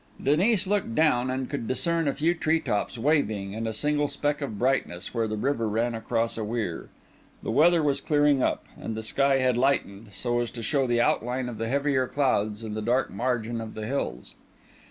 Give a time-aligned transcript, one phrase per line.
[0.23, 4.41] Denis looked down, and could discern a few tree tops waving and a single speck
[4.41, 6.89] of brightness where the river ran across a weir.
[7.43, 11.01] The weather was clearing up, and the sky had lightened, so as to show the
[11.01, 14.37] outline of the heavier clouds and the dark margin of the hills.